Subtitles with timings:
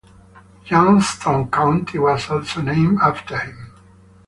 [0.65, 3.71] Johnston County was also named after him.